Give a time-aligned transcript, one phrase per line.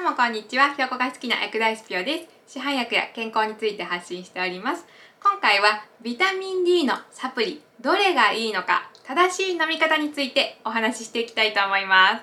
[0.00, 0.74] どうもこんにちは。
[0.74, 2.60] ひよこが好きな薬剤師ピオです。
[2.60, 4.86] 市販薬や健康について発信しております。
[5.20, 12.22] 今回はビタミン D のサプリ、どれがいいのか、正しい飲み方についてお話ししていきたいと思います。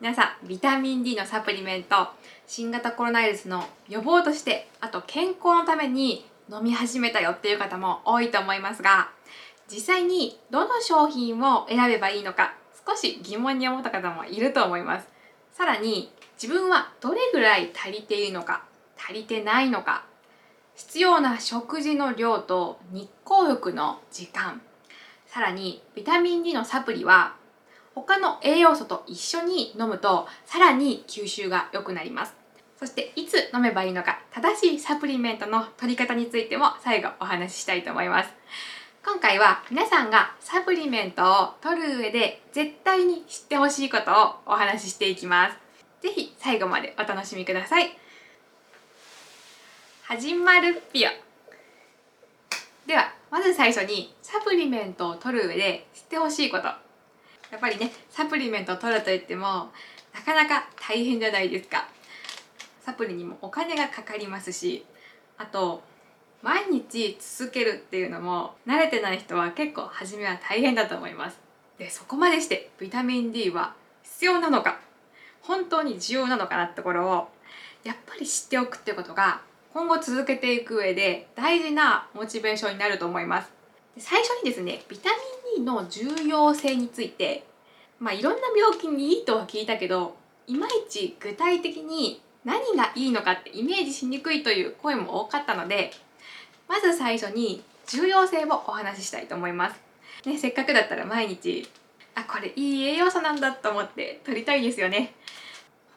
[0.00, 2.08] 皆さん、ビタミン D のサプリメント、
[2.48, 9.10] 新型コロナウイルスの予防として、あと健康のために飲み始めたよっていう方も多いと思いますが、
[9.70, 12.54] 実際にどの商品を選べばいいのか、
[12.84, 15.06] 少し疑問に思った方もいると思います。
[15.52, 16.12] さらに、
[16.44, 18.66] 自分はどれぐらい足りているのか
[18.98, 20.04] 足りてないのか
[20.74, 24.60] 必要な食事の量と日光浴の時間
[25.26, 27.36] さらにビタミン D のサプリは
[27.94, 32.34] 他の栄養素と一緒に飲むとさらに吸収が良くなります。
[32.78, 38.28] そしていつ飲めばいいのか正しいサプリメントの取り方についても最後お話ししたいと思います。
[39.02, 45.63] 今回は皆さんがサプリメントを取る上で絶対に知ってほしいことをお話ししていきます。
[46.04, 47.96] ぜひ最後までお楽しみください。
[50.02, 51.08] 始まるっぴよ。
[52.86, 56.64] では、まず最初にサプリメントを取る上で知ってほしいこと。
[56.64, 56.76] や
[57.56, 59.72] っぱりね、サプリメントを取るといっても、
[60.12, 61.88] なかなか大変じゃないですか。
[62.84, 64.84] サプリにもお金がかかりますし、
[65.38, 65.82] あと、
[66.42, 71.38] 毎日続けるっていうのも慣れてない人は結構初めは大変だと思います。
[71.78, 74.83] で、そこまでしてビタミン D は必要なのか？
[75.46, 77.28] 本当に重要なのかなってところを
[77.84, 79.42] やっぱり知っておくってことが
[79.72, 83.50] 今後続けていく上で大事なモチベーションになると思います。
[83.98, 85.10] 最初にですねビタ
[85.56, 87.44] ミン D の重要性について
[88.00, 95.92] まあいろんな病気にいいとは聞いたけどいまいち具体的に何がいいのかってイメージしにくいという声も多かったので
[96.68, 99.80] まず最初に重要性をお話ししたいと思います、
[100.26, 101.68] ね、せっかくだったら毎日
[102.14, 105.14] あこれいい栄養素なんだと思って取りたいですよね。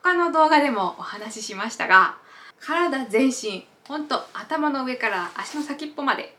[0.08, 2.16] 他の動画でもお話ししましたが
[2.62, 6.34] 体全身ほんと頭の上から足の先っぽまで。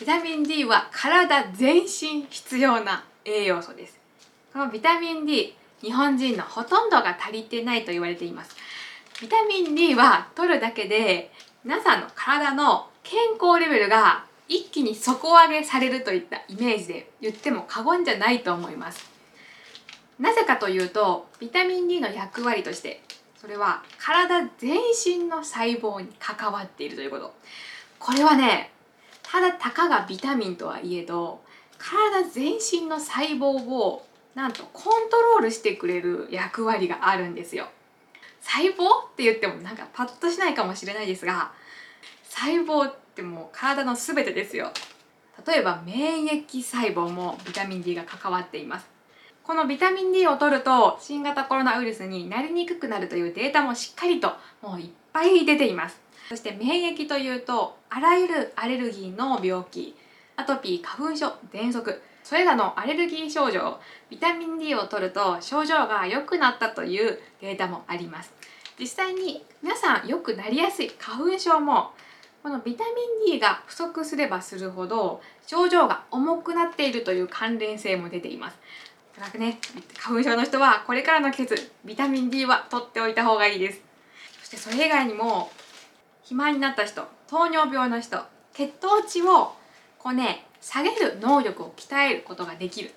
[0.00, 3.98] ビタミン D は体全身必要な栄養素です。
[4.54, 8.56] このビタミン D 日本人のほとんどが足りてないと言われています。
[9.20, 11.30] ビタミン D は取るだけで
[11.64, 19.17] 皆さんの体の健康レベルが一気に底上げされるといったイメージで言っても過言じゃないと思います。
[20.18, 23.02] なぜかというとビタミン D の役割として
[23.40, 27.34] それは体全身の細胞に関わっているということ。
[27.98, 28.70] これはね
[29.22, 31.40] ただたかがビタミンとはいえど
[31.78, 37.68] 体全身の細胞をなんとコントロールしてくれる役割があるんですよ。
[38.40, 41.52] 細胞って言ってもなんかパッとしないかもしれないですが
[42.22, 44.72] 細胞ってもう体の全てですよ。
[45.46, 48.97] 例えば免疫細胞もビタミン D が関わっています。
[49.48, 55.98] このビタミン D を取ると新型コロナウイルスになりにくくなるというデータもしっかりともういっぱい出ています。
[56.28, 59.96] そして免疫というとあらゆるアレルギーの病気
[60.36, 62.02] アトピー花粉症喘息。
[62.22, 63.78] それらのアレルギー症状
[64.10, 68.34] ビタミン D を取ると症状が良くなったというデータもあります。
[68.78, 71.92] 実際に皆さんよくなりやすい花粉症も
[72.42, 78.58] このビタミン D が不足すればするほど症状が重くなっているという関連性も出ています。
[79.18, 79.58] だからね。
[79.98, 83.80] 花粉症の人はこれからの季節ビタミン D は取っておいた方がいいです。
[84.40, 85.50] そしてそれ以外にも
[86.22, 88.18] 肥満になった人糖尿病の人
[88.52, 89.52] 血糖値を
[89.98, 92.92] こうね下げる能力を鍛えることができる。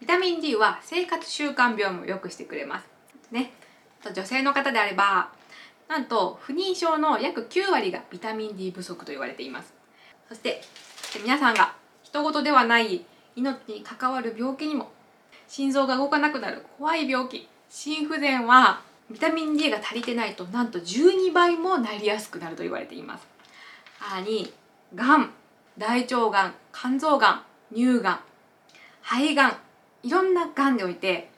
[0.00, 2.86] ビタミン D は生活習慣病も良くしてくれます。
[3.32, 3.52] ね。
[4.02, 5.30] と女性の方であれば
[5.88, 9.72] なんと不妊症の約9割がビタミン D 不足と言われています。
[10.28, 10.62] そして
[11.22, 13.04] 皆さんが人事ではない
[13.36, 14.90] 命に関わる病気にも
[15.48, 16.64] 心臓が動かなくなる。
[16.78, 17.48] 怖い病気。
[17.68, 23.26] 心不全はビタミン D が足りてないとなんと12倍もなりやすくなると言われています。
[23.98, 24.52] さらに
[24.94, 25.30] がん
[25.76, 27.42] 大腸がん肝臓がん
[27.74, 28.20] 乳がん
[29.02, 29.56] 肺がん
[30.02, 31.30] いろんながんにおいて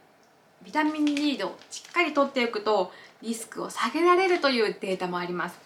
[0.62, 2.93] ビタミン D をしっかりとっておくと
[3.23, 5.58] リスクを下げられるというデータもあります。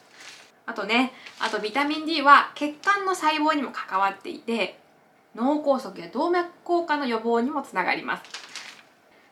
[0.67, 4.79] あとねあとビタミン D は血管の細胞にも関わっていて
[5.35, 8.23] 脳梗塞や動脈硬化の予防にもつながります。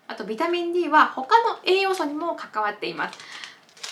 [0.07, 3.19] あとビタミン D は他の栄養素にも関わっています。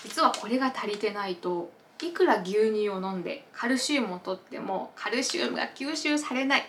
[0.05, 1.71] 実はこれが足りてないと
[2.03, 6.63] いくら牛乳を飲んでカルシウムをとってもカルシウムが吸収されない。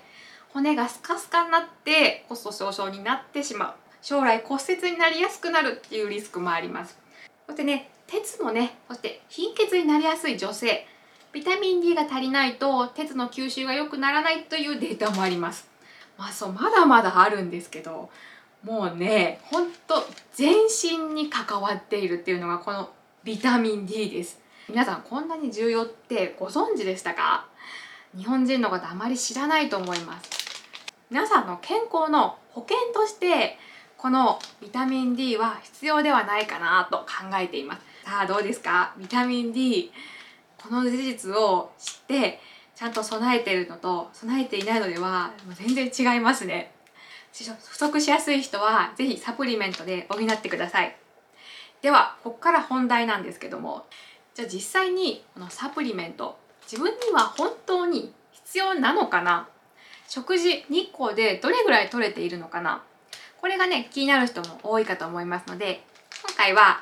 [0.49, 3.73] 骨がスカスカになってコスト上昇になってしまう。
[4.01, 6.97] 将来骨折になりやすくなるっていうリスクもあります。
[7.45, 10.87] そしてね鉄もねそして貧血になりやすい女性。
[11.37, 15.69] ビタミン D が足りないと鉄の吸収が良くならないというデータもあります。
[16.17, 18.09] まあそうまだまだあるんですけど
[18.63, 20.03] もうねほんと
[20.33, 22.89] 全身に関わっているっていうのがこの
[23.23, 24.39] ビタミン D です。
[24.67, 27.45] 皆さんこんなに重要ってご存知でしたか？
[28.17, 30.31] 日本人の方あまり知らないと思います。
[31.11, 33.59] 皆さんの健康の保険として
[33.95, 37.05] このビタミン D は必要ではないかなと考
[37.39, 37.81] えています。
[38.05, 38.95] さあどうですか？
[38.97, 39.91] ビタミン D
[40.61, 42.39] この事実を知って
[42.75, 46.71] ちゃんと備えているのと備えていないのでは全然違いますね。
[47.31, 50.95] 不足しやすい人は是非サプリメントで補ってください。
[51.81, 53.85] ではここから本題なんですけども。
[54.33, 59.49] じゃあ実際にこのサプリメント自分には本当に必要なのかな？
[60.07, 62.83] 食事日光でどれぐらい取れているのかな？
[63.41, 65.81] これがね気になる人も多いかと思いますので
[66.27, 66.79] 今回は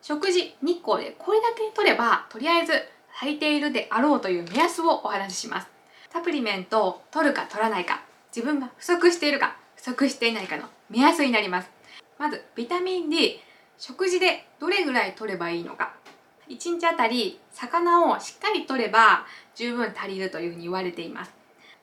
[0.00, 2.72] 食事日光でこれだけ取ればとりあえず
[3.18, 5.68] 足りているであろうという目安をお話しします。
[6.10, 8.02] サプリメントを取るか取らないか。
[8.34, 11.70] 自分が不足しているか不足していないかの目安になります。
[12.18, 13.40] まずビタミン D
[13.78, 15.94] 食事でどれぐらい取ればいいのか。
[16.48, 19.24] 1日あたり魚をしっかり取れば
[19.54, 21.32] 十分足りるというふうに言われています。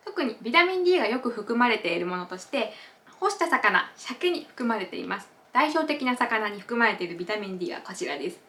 [0.06, 2.74] 特にビタミン D がよく含まれているものとして
[3.20, 5.28] 干した魚鮭に含まれています。
[5.52, 8.40] 代表的な魚に含まれているビタミン D はこちらです。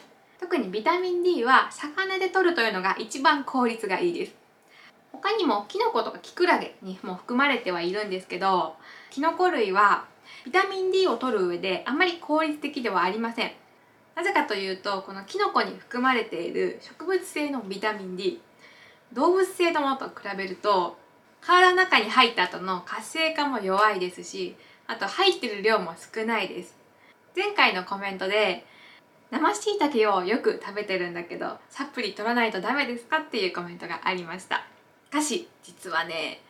[0.41, 4.35] 特にビタミン D は魚で摂るというのが一番効率がいいです。
[5.13, 8.75] 他にもキノコとかキクラゲにも含まれてはいるんですけど
[9.11, 10.07] キノコ類は
[10.45, 13.53] ビタミン D を摂る上であまり効率的ではありません。
[14.15, 18.41] なぜかというとこのキノコに含まれている植物性のビタミン D
[19.13, 20.97] 動物性のものと比べると
[21.41, 26.77] 体の中に入った後の活性化も弱いですしあと入ってる量も少ないです。
[27.35, 28.65] 前回のコメントで
[29.31, 34.65] 生しいたけをよく食べてるんだけどサプリ取らないとダメですかっていうコメントがありました。
[35.11, 36.41] しかし実はね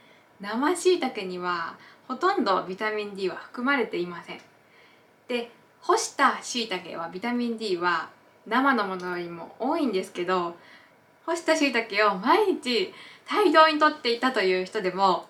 [0.41, 1.77] 生しいたけには
[2.09, 4.41] ほとんどビタミン D は含まれていません。
[5.29, 5.51] で
[5.81, 8.11] 干したしいたけはビタミン D は
[8.47, 10.57] 生のものよりも多いんですけど
[11.25, 12.93] 干したしいたけを毎日
[13.27, 15.27] 大量にとっていたという人でも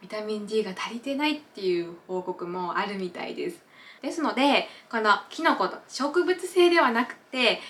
[0.00, 3.64] ビタミン D が足りてないっていう報告もあるみたいです。
[4.04, 7.60] ですのでこのキノコと植物性ではなくて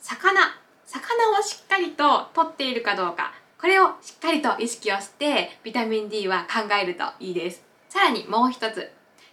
[0.00, 0.38] 魚
[0.84, 7.64] 魚をしっかりと取っているかどうかこれをしっかりと意識をしてビタミン D は考えるといいです。
[7.88, 8.92] さらにもう一つ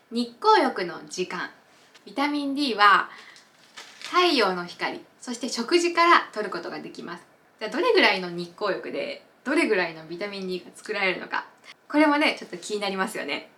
[0.10, 1.52] 日光浴の時間。
[2.06, 3.10] ビタミン D は
[4.02, 7.24] 太陽の光そして食事から取ることができます。
[7.60, 11.46] じゃあどれぐらいの日光浴でどれぐらいのビタミン D が作られるのか。
[11.88, 13.52] これもねちょっと気になりますよね。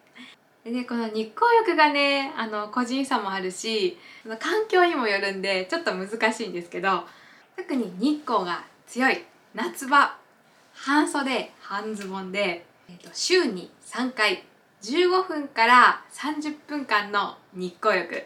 [0.67, 3.97] でねこの日光浴がねあの個人差もあるし
[4.37, 7.05] 環境にもよるんでちょっと難しいんですけど
[7.55, 9.23] 特に日光が強い。
[9.55, 10.17] 夏場
[10.73, 14.43] 半袖半ズボンで、えーと、週に3回
[14.83, 18.25] 15分から30分間の日光浴。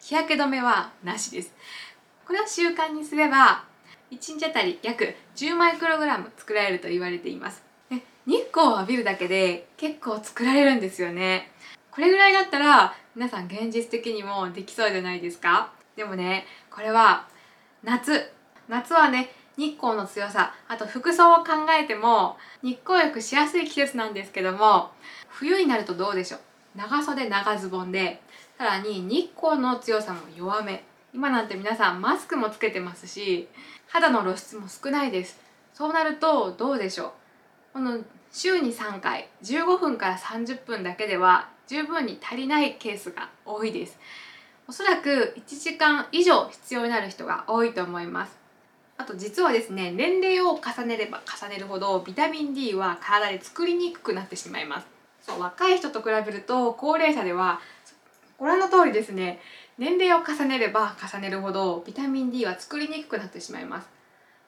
[0.00, 1.54] 日焼け止めはなしです。
[2.26, 3.64] これを習慣にすれば
[4.10, 7.62] 1日あたり約10マイクログラム作られると言われています。
[8.28, 11.50] 日光を浴びるだけで結構作られるんですよね。
[11.98, 15.72] これぐらいだったら皆さん現実的にもできそうじゃないですか？
[15.96, 17.26] でもねこれは
[17.82, 18.30] 夏。
[18.68, 20.54] 夏はね日光の強さ。
[20.68, 24.92] あと服装を考えても日光浴しやすい季節なんですけども
[25.28, 26.40] 冬になるとどうでしょう？
[26.76, 28.20] 長袖長ズボンで。
[28.56, 30.84] さらに日光の強さも弱め。
[31.12, 33.48] 今なんて皆さんマスクもつけてますし
[33.88, 35.40] 肌の露出も少ないです。
[35.74, 37.10] そうなるとどうでしょう？
[37.72, 37.98] この
[38.30, 39.28] 週に3回。
[39.42, 43.98] 15分から30分だけでは十分に足りないケースが多いです。
[44.66, 48.36] おそらく1時間以上必要になる人が多いと思います。
[48.96, 54.86] あと実はですね年齢を重ねれば重ねるほどビタミン D は体で作りにくくなってしまいます。
[55.20, 57.60] そう若い人と比べると高齢者では
[58.38, 59.40] ご覧の通りですね
[59.76, 63.88] 年齢を重ねれば重ねるほどビタミン D は作りにくくなってしまいます。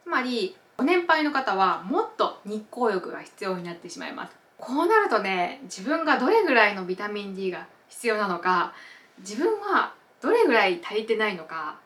[0.05, 4.40] つまりご年配の方はもっと日光浴が必要になってしまいます。
[4.61, 8.73] こうなるとね自分がどれぐらいのビタミン D が必要なのか
[9.19, 11.79] 自分はどれぐらい足りてないのか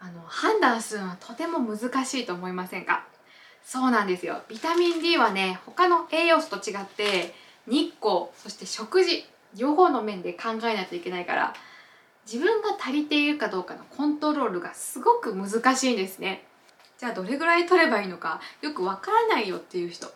[0.00, 3.04] あの判断するのはとても難しいと思いませんか？
[3.64, 4.42] そうなんですよ。
[4.48, 7.34] ビタミン D はね他の栄養素と違って
[7.66, 9.24] 日光そして食事
[9.56, 11.54] 両方の面で考えないといけないから
[12.30, 16.44] 自分が足りているかどうかのコントロールがすごく難しいんですね。
[16.98, 20.08] じゃあどれぐらい取ればいいのかよくわからないよっていう人。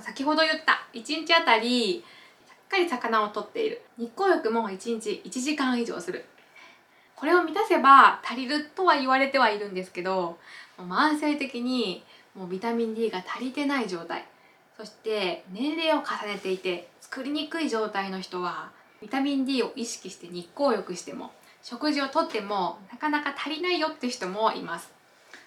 [0.00, 3.82] 先ほど言った1日あたりしっかり魚を取っている。
[3.98, 6.24] 日光浴も1日1時間以上する。
[7.16, 10.38] これを満たせば足りるとは言われてはいるんですけど
[10.78, 12.04] 慢性的に
[12.36, 14.24] もうビタミン D が足りてない状態。
[14.76, 18.70] そして年齢を重ねていて作りにくい状態の人は
[19.02, 24.92] ビタミン D を意識して日光浴しても食事をとってもなかなか足りないよって人もいます。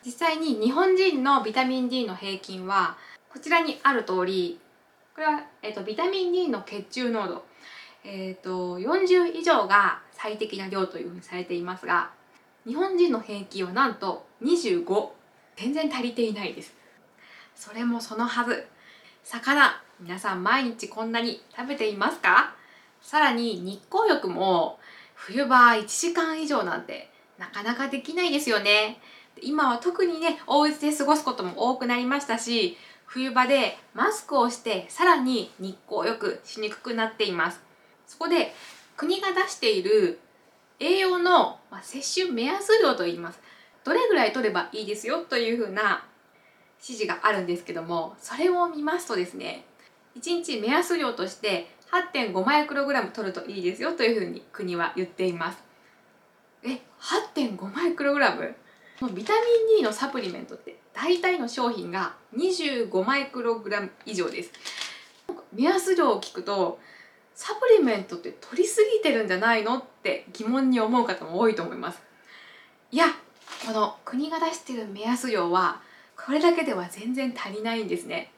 [0.06, 2.98] 実際に日本人のビタミン D の平均は
[3.32, 4.60] こちらにある通り
[5.14, 7.46] これは、えーと、ビタミン D の血中濃度、
[8.04, 12.12] えーと、40以上が最適な量というふうにされていますが
[12.66, 15.10] 日本人の平均はなんと25
[15.56, 16.74] 全然足りていないです。
[17.56, 18.66] それもそのはず。
[19.24, 22.56] 魚皆さん毎日こんなに食べていますか？
[23.02, 24.80] さらに日光浴も
[25.14, 29.00] 冬場1時間以上なんてなかなかできないですよね。
[29.42, 32.78] 今は特にねお家で過ごすことも多くなりましたし
[33.14, 37.60] 冬場でマスクをしてさらに日光浴しにくくなっています。
[38.08, 38.54] そこで
[38.96, 40.18] 国が出している
[40.80, 43.42] 栄養の摂取目安量といいます。
[43.84, 45.26] どれぐらい取ればいいですよ？
[45.26, 46.06] というふうな
[46.82, 49.66] 指示があるんですけどもそれを見ますとですね
[50.18, 51.70] 1日目安量として
[52.14, 53.92] 8.5マイクログラム取るといいですよ？
[53.92, 55.62] というふうに国は言っています。
[56.64, 56.80] え
[57.36, 58.56] 8.5マイクログラム？
[59.14, 59.40] ビタミ
[59.74, 64.52] ン D のサプリメントって大体の商品が25マイクログラム以上です。
[65.54, 66.80] 目安量を聞くと
[67.36, 72.02] サプリメントって取りすぎてるんじゃないのって疑問に思う方も多いと思います。
[72.92, 73.06] いや
[73.66, 75.82] この国が出してる目安量は
[76.18, 78.32] これだけでは全然足りないんですね。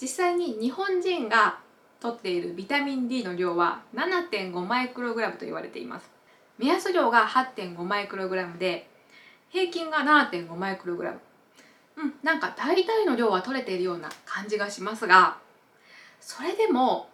[0.00, 1.58] 実際に日本人が
[2.00, 6.10] 取っているビタミン D の量は7.5マイクログラムと言われています。
[6.58, 8.88] 目安量が8.5マイクログラムで
[9.50, 11.20] 平均が7.5マイクログラム。
[11.96, 15.38] うんなんか大体の量は取れているような感じがしますが
[16.20, 17.08] それでも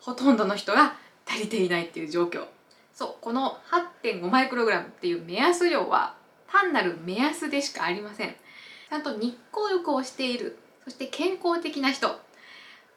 [0.00, 0.94] ほとんどの人が
[1.26, 2.46] 足りていないっていう状況。
[2.92, 3.58] そうこの
[4.02, 6.14] 8.5マイクログラムっていう目安量は
[6.50, 8.28] 単なる目安でしかありません。
[8.28, 12.20] ちゃんと日光浴をしているそして健康的な人。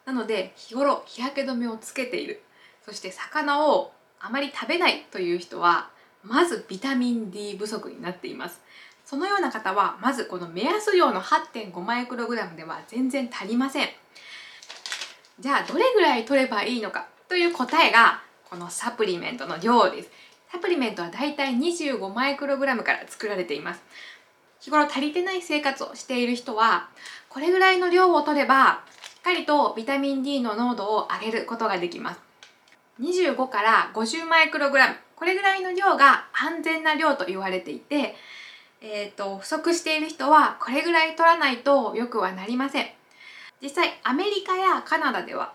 [0.04, 2.42] なので日頃日焼け止めをつけている。
[2.84, 5.90] そして魚をあまり食べないという人は
[6.22, 8.60] まずビタミン D 不足になっています。
[9.06, 13.88] そのような方はまずこの目安量の8.5マイクログラムでは全然足りません。
[15.38, 18.20] じゃあどれぐらい取ればいいのかという答えが
[18.50, 20.10] このサプリメントの量です。
[20.50, 23.80] サプリメントはだいたい25マイクログラムから作られています。
[24.58, 26.88] 日頃足りてない生活をしている人は
[27.28, 32.20] これぐらいの量を取ればしっかりとビタミン D の濃度を上げることができます。
[33.00, 34.96] 25から50マイクログラム。
[35.14, 38.16] これぐらいの量が安全な量と言われていて、
[38.80, 42.86] えーと、不足している人はこれぐらい取らないとよくはなりません。
[43.62, 45.52] 実際アメリカやカナダでは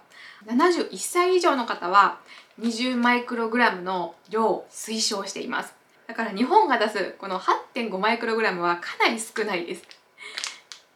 [0.47, 2.19] 71歳以上の方は
[2.59, 5.73] 20マイクログラムの量を推奨しています。
[6.07, 9.83] だから日本が出すこの8.5マイクログラムはかなり少ないです。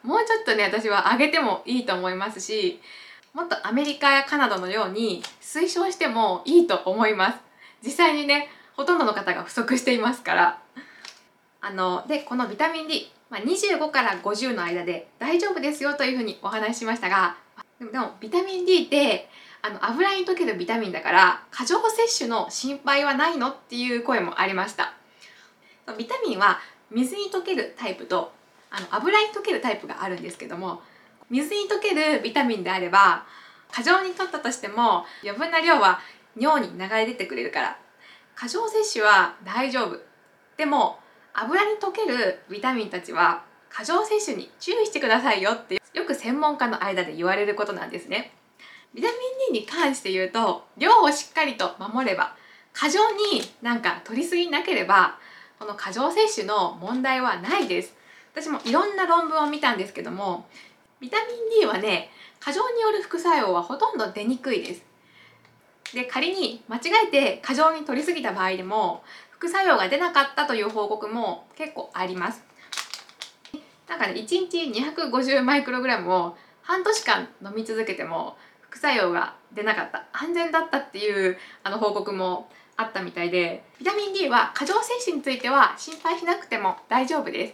[0.04, 2.80] もうちょっとね私は上げてもいいと思いますし
[3.34, 7.38] もっとアメリカやカナダのように推奨してもいいと思います。
[7.84, 10.65] 実際にねほとんどの方が不足していますから。
[11.66, 17.38] あのでこのビタミン D、まあ、25から50の間で大丈夫ですよというふうにお話ししましたが
[17.80, 19.28] でもでもビタミン D って
[19.64, 24.94] あの油に溶けるビタミンだから過剰摂取の心配はないのっていう声もありました。
[25.98, 26.60] ビタミンは
[26.92, 28.32] 水に溶けるタイプと
[28.70, 30.82] あの油に溶けるタイプがあるんですけども
[31.32, 33.26] 水に溶けるビタミンであれば
[33.72, 36.00] 過剰に摂ったとしても余分な量は
[36.38, 37.78] 尿に流れ出てくれるから
[38.36, 40.00] 過剰摂取は大丈夫。
[40.58, 41.00] でも
[41.38, 48.32] 油に溶けるビタミンたちは過剰摂取に注意してくださいよってよく専門家の間で言われることなんですね。
[48.94, 49.16] ビタミ
[49.50, 52.36] ン D に関して言うと量をしっかりと守れば
[52.72, 55.18] 過剰になんか取りすぎなければ
[55.60, 57.96] この過剰摂取の問題はないです。
[58.34, 60.48] 私もいろんな論文を見たんですけども
[61.02, 64.84] ビタミン D はね過剰による副作用はほとんど出にくいです。
[65.94, 69.04] で仮に間違えて過剰に取りすぎた場合でも
[69.38, 72.42] 副作用が出なかったという報告も結構あります。
[73.88, 87.54] なんかね1日250マイクログラムを半年間飲み続けても副作用が出なかった安全だったっていうあの報告もあったみたいでビタミン D は過剰摂取については心配しなくても大丈夫です。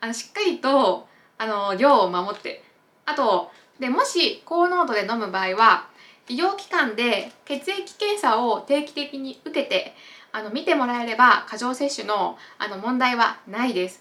[0.00, 1.06] あのしっかりと
[1.36, 2.64] あの量を守って
[3.04, 5.88] あとでもし高濃度で飲む場合は
[6.28, 9.94] 医療機関で血液検査を定期的に受けて
[10.32, 14.00] あの見てもらえれば過剰摂取のあの問題はないです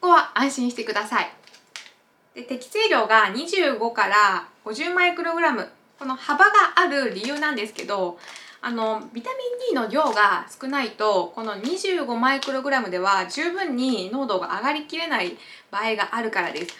[0.00, 1.30] ここは安心してください
[2.34, 5.68] で適正量が25から50マイクログラム
[5.98, 8.18] この幅がある理由なんですけど
[8.64, 15.36] あのビタミン D の量が少ないとこの25マイクログラムでは十分に濃度が上がりきれない
[15.72, 16.76] 場合があるからです。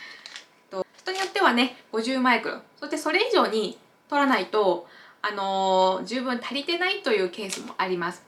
[1.03, 3.77] 人によってはね50マイクロそしてそれ以上に
[4.09, 4.87] 取らないと、
[5.21, 8.23] あのー、十分足りてないというケースもあります。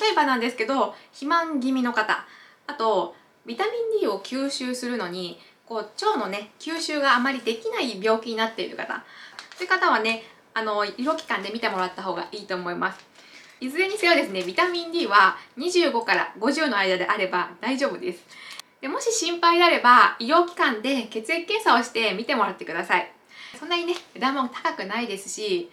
[0.00, 2.26] 例えばなんですけど肥満気味の方。
[2.66, 3.14] あと
[3.46, 9.04] ビタミン D を吸収するのにこう腸のね吸収があまりできない病気になっている方。
[9.56, 10.24] そういう方はね
[10.54, 13.04] あの医療機関で見てもらった方がいいと思います。
[13.60, 18.24] いずれにせよですねビタミン D は25から50の間であれば大丈夫です。
[18.80, 23.10] でもし心配であれば医療機関で血液検査をして見てもらってください。
[23.58, 25.70] そんなにね値段も高くないですし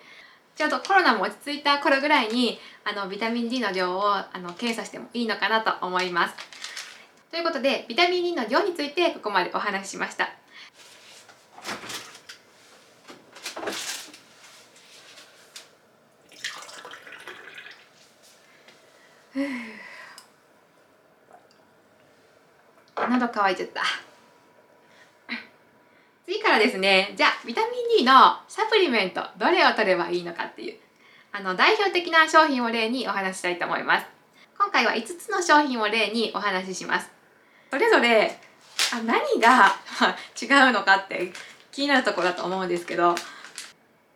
[0.56, 6.36] ちょうどコロナも落ち着いた頃ぐらいにあのビタミン D の量をあの検査してもいいのかなと思います。
[7.32, 10.30] ということでビタミン D の量についてここまでお話ししました。
[23.10, 24.11] 喉乾いちゃった。
[26.32, 28.14] 次からですねじゃあビタミン D の
[28.48, 30.78] サプリメントどれを取ればいいのかっていう
[31.34, 34.08] あの代表的な商品を例にお話ししたいと思います。
[34.58, 37.12] 今回は5つの商品を例にお話しします。
[37.70, 38.40] それぞれ
[38.94, 39.76] あ何が
[40.42, 41.34] 違うのかって
[41.70, 43.14] 気になるところだと思うんですけど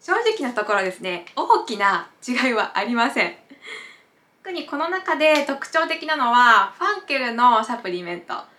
[0.01, 3.35] 正直なところですね大きな違いはありません。
[4.41, 8.54] 特にこの中で特徴的なのはファンケルのサプリメント。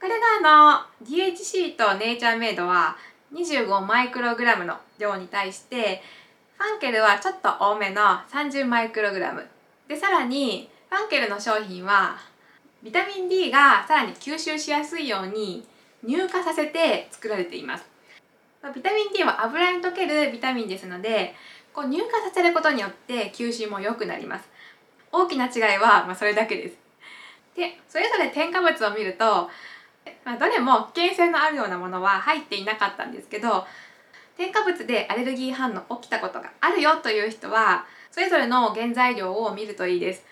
[0.00, 2.96] これがあの DHC とネイチャーメイドは
[3.34, 6.02] 25マイクログラムの量に対して
[6.56, 8.00] ファンケルはちょっと多めの
[8.32, 9.46] 30マイクログラム。
[9.88, 12.16] でさらにファンケルの商品は
[12.82, 15.66] ビタミン D がさらに吸収しやすいように
[16.06, 17.84] 乳化させて作られています。
[18.74, 21.34] ビタミン D は油に溶けるビタミンですので
[21.72, 24.48] こう乳化させることによって吸収も良くなります。
[25.10, 26.76] 大きな違いはまあそれだけです。
[27.56, 29.50] でそれぞれ添加物を見ると
[30.24, 33.66] まあ、どれも危険性のあるようなものは入っていなかったんですけど
[34.36, 40.24] 添加物でアレルギー反応起きたことがあるよという人はそれぞれの原材料を見るといいです。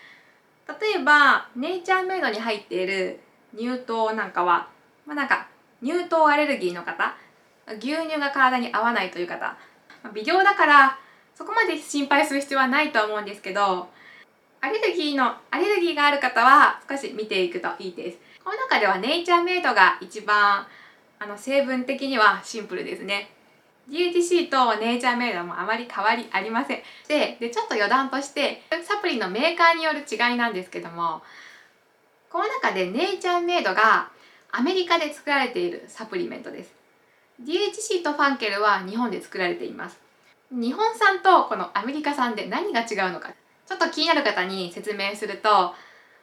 [0.80, 3.20] 例えばネイチャーメイドに入っている
[3.56, 4.68] 乳糖なんかは、
[5.06, 5.46] まあ、なんか
[5.82, 7.14] 乳糖アレルギーの方
[7.78, 9.56] 牛乳が体に合わないという方
[10.12, 10.98] 微量だから
[11.36, 13.88] そこまで心配する必要はないと思うんですけど
[14.60, 18.18] アレルギーのアレルギーがある方は少し見ていくといいです。
[18.46, 20.64] この中ではネイチャーメイドが一番
[21.18, 23.28] あの成分的にはシンプルですね。
[23.90, 26.82] DHC とネイチャーメイドもあまり変わりありません。
[27.08, 31.22] ででちょっと余談としてサプリのメーカーによる違いなんですけども
[32.30, 34.10] この中でネイチャーメイドが
[34.52, 36.72] アメリカで作られているサプリメントです。
[37.42, 39.98] DHC とファンケルは日本で作られています。
[40.52, 43.34] 日本産とこのアメリカ産で何が違うのか。
[43.66, 45.74] ちょっと気になる方に説明すると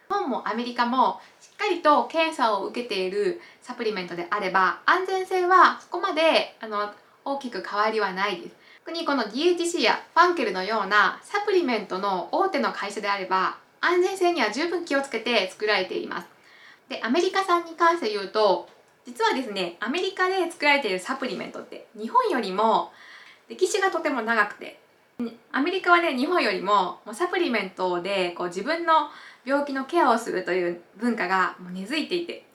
[0.10, 6.92] 日本もアメリカもしっかりと検査を受けているサプリメントであれば安全性はそこまであの
[7.26, 8.56] 大きく変わりはないです。
[8.86, 16.28] 特にこの DHC やファンケルのようなサプリメントの大手の会社であれば安全性には十分気をつけて作られています。
[16.89, 18.68] でアメリカ産に関して言うと
[19.06, 22.92] 実はですねアメリカで作られているサプリメントって日本よりも
[23.50, 24.80] 歴史がとても長くて
[25.52, 29.10] アメリカはね日本よりももうサプリメントでこう自分の
[29.46, 32.46] 病気のケアをするという文化がもう根付いていて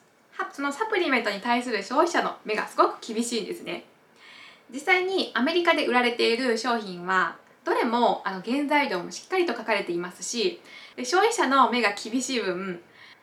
[0.53, 3.85] そのサプリメントに対する消費者の目がすごく厳しいんですね。
[4.73, 10.61] 実際にアメリカで売られている商品はどれもあの原材料もしっかりと書かれていますし
[10.97, 12.81] で消費者の目が厳しい分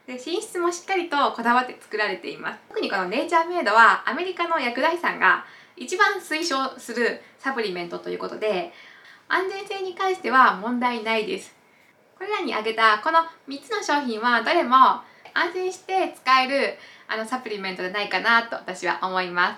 [0.07, 2.59] で品質もしっかりとこだわって作られています。
[2.69, 5.45] 特にこのネイチャーメイドはアメリカの薬剤師さんが
[5.77, 8.71] 一番推奨するサプリメントということで
[9.27, 11.54] 安全性に関しては問題ないです。
[12.17, 14.75] これらに挙げたこの3つの商品はどれも
[15.33, 19.57] 安心して使えるあのサプリメントじゃないかなと私は思いま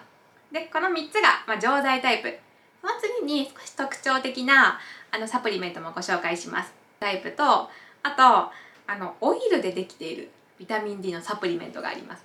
[0.49, 0.53] す。
[0.53, 2.37] でこの3つが、まあ、錠剤タイプ。
[2.81, 4.79] その次に少し特徴的な
[5.11, 6.73] あのサプリメントもご紹介します。
[6.99, 7.69] タイプとあ
[8.15, 8.51] と
[8.91, 12.23] あのオイルでできているビタミン D のサプリメントがあります、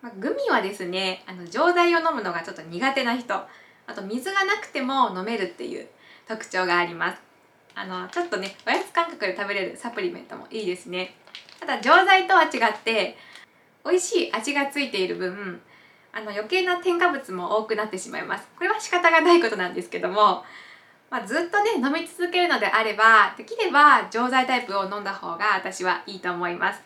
[0.00, 3.34] まあ、グミはですねあの錠剤を飲むのがちょっと苦手な人。
[3.86, 5.86] あと水がなくても飲めるっていう
[6.26, 7.33] 特徴があります。
[7.74, 11.14] あのちょっとねおやつ感覚で食べれるサプリメントもいいですね。
[11.60, 12.50] ただ錠剤とは違っ
[12.84, 13.16] て
[13.84, 15.60] 美味しい味がついている分
[16.12, 18.46] あの余計な添加物も多くなってしまいます。
[18.56, 20.44] これは仕方がないことなんですけども、
[21.10, 26.80] まあ、ずっとね飲み続けるのであればできれば錠剤タイプを飲んだ方が私はいいと思います。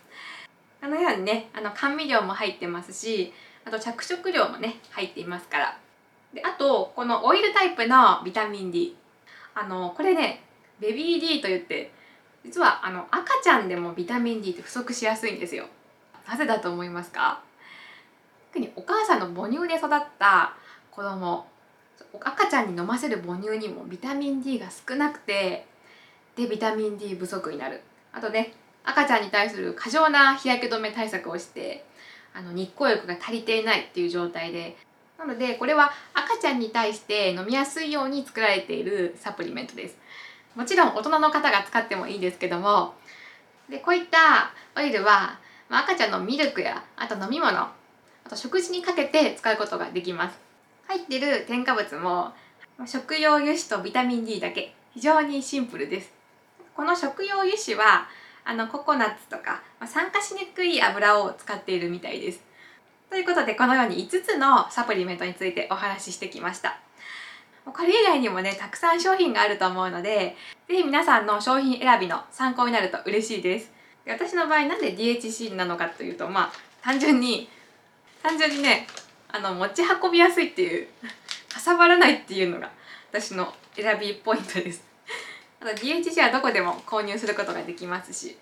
[0.80, 3.32] あのようにねあの甘味料も入ってますし
[3.64, 5.78] あと着色料もね入っていますから。
[6.32, 8.96] であとこのオイルタイプのビタミン D
[9.54, 10.42] あのこれね
[10.80, 11.90] ベビー D と言って
[12.44, 15.66] 実はあの赤ちゃんでもビタミン D って不足しやすいんですよ。
[16.28, 17.42] なぜだと思いますか？
[18.52, 20.54] 特にお母さんの母乳で育った
[20.90, 21.46] 子供
[22.20, 25.66] 赤ちゃんに飲ませる母乳にもビタミン D が少なくて
[26.36, 27.82] でビタミン D 不足になる。
[28.12, 31.84] あとね赤ちゃんに対する過剰な日焼け止め対策をして
[32.34, 34.76] あの日光浴が足りていないっていう状態で。
[35.18, 39.96] なのでこれは赤ちゃんに対して飲みやすいように作られているサプリメントです。
[40.58, 42.94] もちろん大人の方が使ってもいいですけども
[43.70, 47.72] でこういったオイルは、まあ、赤ちゃんのミルクやあと飲み物あ
[48.28, 50.38] と食事にかけて使うことができます。
[50.88, 52.32] 入ってる添加物も
[52.86, 54.74] 食用油脂とビタミン D だけ。
[54.94, 56.12] 非常にシンプルです。
[56.74, 58.08] この食用油脂は
[58.44, 62.42] あのココナッツとか、まあ、酸化しにくい油を使っているみたいです。
[63.08, 66.78] ということでこのように5つのサプリメントについてお話ししてきました。
[67.72, 70.36] これ以外にもねたくさん商品があると思うので
[70.68, 73.70] 是非皆さんの商品選びの参考になると嬉しいです。
[74.04, 76.52] で私の場合なんで DHC なのかというとまあ
[76.82, 77.48] 単純に
[78.22, 78.86] 単純にね
[79.28, 80.88] あの持ち運びやすいっていう
[81.52, 82.70] かさばらないっていうのが
[83.10, 84.84] 私の選びポイントです。
[85.60, 88.36] あと DHC はどこでも購入することができますし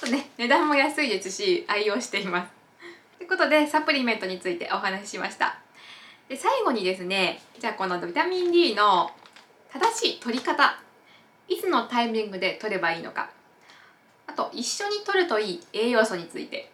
[0.00, 2.52] とね値段も安いですし愛用しています。
[3.18, 5.63] ということでサプリメントについてお話ししました。
[6.28, 9.10] で最後にですねじゃあこのビタミン D の
[9.72, 10.78] 正しい取り方
[11.48, 13.30] いつのタイミングで取ればいいのか
[14.26, 16.70] あと一緒に取るといい栄養素について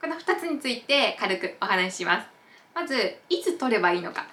[0.00, 2.28] この2つについて軽くお話しします。
[2.72, 4.26] まずいつ取ればいいのか。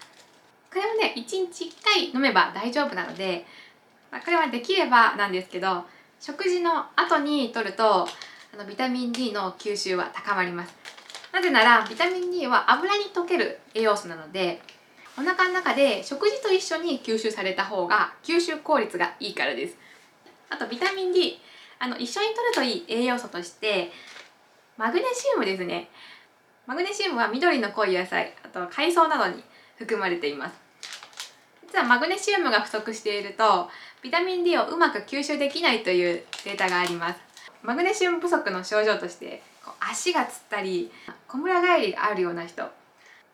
[0.69, 3.45] これはね1日1回飲めば大丈夫なので、
[4.11, 5.85] ま、これはできればなんですけど
[6.19, 8.07] 食事の後に取るとあ
[8.57, 10.84] のビタミン D の吸収は高まります。
[11.35, 14.61] なぜならビタミン D は油に溶ける栄養素なので
[15.17, 19.75] お腹の中で食事と一緒に吸収された方が吸収効率がいいからです。
[20.49, 21.37] あとビタミン D
[21.77, 23.91] あの一緒に摂るといい栄養素として
[24.77, 25.89] マグネシウムですね。
[26.67, 29.43] マグネシウムは緑の濃い野菜あと海藻などに
[29.77, 30.55] 含まれています。
[31.67, 33.69] 実はマグネシウムが不足していると
[34.01, 37.19] ビタミン D をうまく吸収できないというデータがあります。
[37.61, 39.43] マグネシウム不足の症状として
[39.79, 40.91] 足がつったり
[41.27, 42.63] こむら返りあるような人。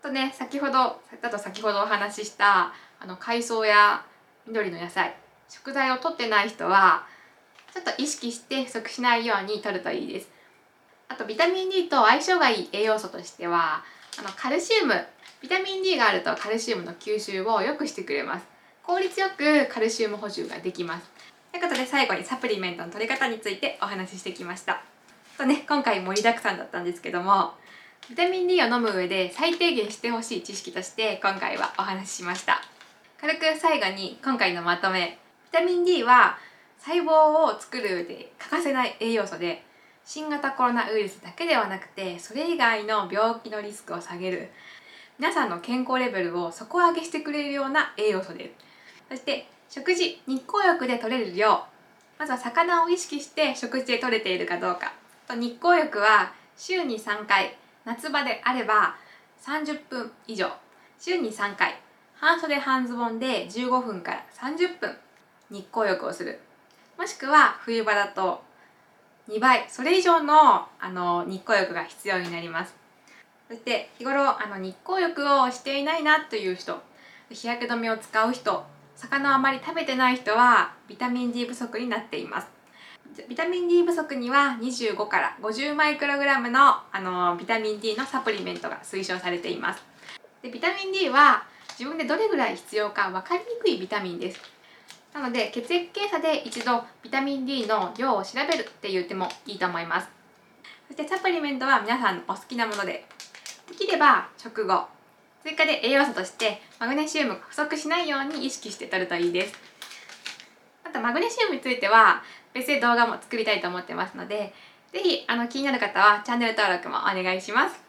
[0.01, 4.04] とね先ほどだと先ほどお話ししたあの海藻や
[4.47, 5.15] 緑の野菜。
[5.49, 7.06] 食材を取ってない人は
[7.73, 10.30] ちょっと意識して不足しないように摂るといいです。
[11.10, 13.84] あとビタミン D と相性がいい栄養素としては
[14.17, 14.93] あのカルシウム。
[15.41, 18.45] ビタミン D があるとカルシウムの吸収を良くしてくれます。
[18.84, 21.10] 効率よくカルシウム補充ができます。
[21.51, 24.82] ということで最後にサプリメントの取り方についてお話ししてきました。
[25.38, 27.54] とね今回盛りだくさんだったんですけども
[28.10, 32.62] ビタミン D を飲む上で最低限してほしい知識として今回はお話ししました。
[33.22, 35.20] 軽く最後に今回のまとめ。
[35.54, 36.38] ビタミン D は
[36.80, 39.64] 細胞を作る上で欠かせない栄養素で
[40.04, 44.50] 新型コロナウイルスだけではなくてそれ以外の病気のリスクを下げる。
[45.20, 48.52] 皆さんの健康レベルを底上げしてくれるような栄養素で。
[49.10, 51.64] すそして食事日光浴で取れる量。
[52.18, 54.92] まずは魚を意識して食事で取れているかどうか。
[55.28, 58.96] と日光浴は週に3回夏場であれば
[59.41, 60.52] 30分以上。
[61.00, 61.80] 週に3回。
[62.15, 64.98] 半袖半ズボンで15分から30分。
[65.50, 66.39] 日光浴をする。
[66.98, 68.44] もしくは冬場だと
[69.28, 69.65] 2倍。
[69.70, 72.76] それ以上のあの日光浴が必要になります。
[73.48, 76.82] そして日頃あの日光浴をしていないなという人
[77.30, 78.63] 日焼け止めを使う人
[78.96, 82.61] 魚をあまり食べてない人はビタミン D 不足になっています。
[83.28, 89.84] ビタミン D 不足には25から50マイクログラムのあのビタミン D のサプリメントが推奨されています。
[90.41, 91.43] でビタミン D は
[91.78, 94.39] 自分でどれぐらい必要か分かりにくいビタミンです。
[95.13, 100.08] なので血液検査で一度ビタミン D の量を調べるって言ってもいいと思います。
[100.88, 103.06] そしてサプリメントは皆さんのお好きなもので
[103.67, 104.86] できれば食後
[105.43, 109.54] 追加で栄養素としてマグネシウムが不足しないように意識して取るといいです。
[110.86, 114.54] あとマグネシウムについては別で動画も作りたいと思ってますので
[114.92, 117.80] 是非あの気になる方はチャンネル登録もお願いします。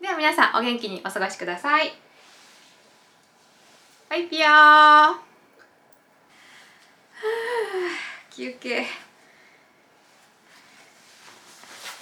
[0.00, 1.92] では皆さんお元気にお過ごしください。
[4.10, 5.14] バイピヨー。
[8.30, 8.86] 休憩。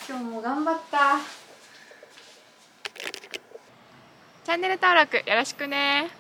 [0.09, 1.19] 今日も頑張った。
[4.45, 6.11] チャンネル登録よろしくね。